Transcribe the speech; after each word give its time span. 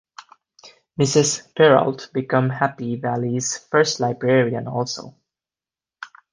Mrs. 0.99 1.53
Perrault 1.53 2.09
became 2.11 2.49
Happy 2.49 2.95
Valley's 2.95 3.59
first 3.69 3.99
librarian 3.99 4.67
also. 4.67 5.15